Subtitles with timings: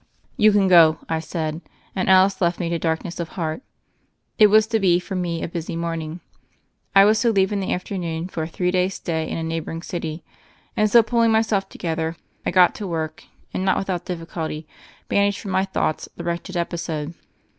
[0.35, 1.61] "You can go," I said,
[1.95, 3.61] and Alice left me to darkness of heart.
[4.39, 6.21] It was to be for me a busy morning—
[6.95, 9.83] I was to leave in the afternoon for a three days' stay in a neighboring
[9.83, 10.23] city—
[10.75, 12.15] and so, pulling myself together,
[12.47, 14.67] I got to work, and, THE FAIRY OF THE SNOWS 175 not without difficulty,
[15.07, 17.13] banished from my thoughts the wretched episode.